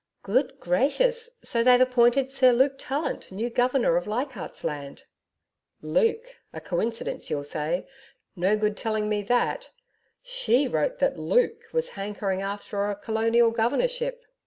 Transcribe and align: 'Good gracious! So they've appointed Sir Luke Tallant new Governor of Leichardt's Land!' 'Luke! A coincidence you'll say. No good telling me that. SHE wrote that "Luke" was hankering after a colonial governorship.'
'Good 0.23 0.59
gracious! 0.59 1.37
So 1.43 1.61
they've 1.63 1.79
appointed 1.79 2.31
Sir 2.31 2.51
Luke 2.53 2.79
Tallant 2.79 3.31
new 3.31 3.51
Governor 3.51 3.97
of 3.97 4.07
Leichardt's 4.07 4.63
Land!' 4.63 5.03
'Luke! 5.79 6.37
A 6.51 6.59
coincidence 6.59 7.29
you'll 7.29 7.43
say. 7.43 7.87
No 8.35 8.57
good 8.57 8.75
telling 8.75 9.07
me 9.07 9.21
that. 9.21 9.69
SHE 10.23 10.69
wrote 10.69 10.97
that 10.97 11.19
"Luke" 11.19 11.65
was 11.71 11.89
hankering 11.89 12.41
after 12.41 12.89
a 12.89 12.95
colonial 12.95 13.51
governorship.' 13.51 14.23